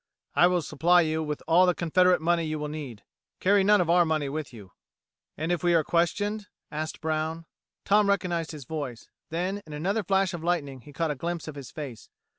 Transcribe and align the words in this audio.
"I 0.35 0.47
will 0.47 0.63
supply 0.63 1.01
you 1.01 1.21
with 1.21 1.43
all 1.47 1.67
the 1.67 1.75
Confederate 1.75 2.21
money 2.21 2.43
you 2.43 2.57
will 2.57 2.67
need. 2.69 3.03
Carry 3.39 3.63
none 3.63 3.79
of 3.79 3.87
our 3.87 4.03
money 4.03 4.29
with 4.29 4.51
you." 4.51 4.71
"And 5.37 5.51
if 5.51 5.61
we 5.61 5.75
are 5.75 5.83
questioned?" 5.83 6.47
asked 6.71 7.01
Brown. 7.01 7.45
Tom 7.85 8.09
recognized 8.09 8.49
his 8.49 8.65
voice; 8.65 9.09
then, 9.29 9.61
in 9.67 9.73
another 9.73 10.01
flash 10.01 10.33
of 10.33 10.43
lightning 10.43 10.81
he 10.81 10.91
caught 10.91 11.11
a 11.11 11.15
glimpse 11.15 11.47
of 11.47 11.53
his 11.53 11.69
face. 11.69 12.09